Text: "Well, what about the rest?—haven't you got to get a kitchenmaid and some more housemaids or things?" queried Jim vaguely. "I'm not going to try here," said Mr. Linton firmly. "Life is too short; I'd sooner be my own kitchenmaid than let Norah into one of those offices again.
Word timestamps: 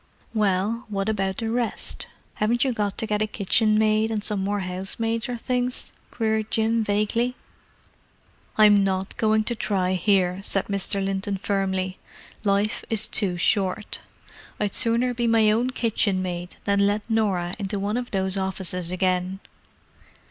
"Well, 0.33 0.85
what 0.89 1.09
about 1.09 1.37
the 1.37 1.51
rest?—haven't 1.51 2.63
you 2.63 2.73
got 2.73 2.97
to 2.97 3.05
get 3.05 3.21
a 3.21 3.27
kitchenmaid 3.27 4.09
and 4.09 4.23
some 4.23 4.43
more 4.43 4.61
housemaids 4.61 5.29
or 5.29 5.37
things?" 5.37 5.91
queried 6.09 6.49
Jim 6.49 6.83
vaguely. 6.83 7.35
"I'm 8.57 8.83
not 8.83 9.15
going 9.17 9.43
to 9.43 9.53
try 9.53 9.93
here," 9.93 10.41
said 10.43 10.65
Mr. 10.65 11.05
Linton 11.05 11.37
firmly. 11.37 11.99
"Life 12.43 12.83
is 12.89 13.05
too 13.07 13.37
short; 13.37 13.99
I'd 14.59 14.73
sooner 14.73 15.13
be 15.13 15.27
my 15.27 15.51
own 15.51 15.69
kitchenmaid 15.69 16.55
than 16.63 16.87
let 16.87 17.07
Norah 17.07 17.55
into 17.59 17.79
one 17.79 17.95
of 17.95 18.09
those 18.09 18.35
offices 18.35 18.89
again. 18.89 19.39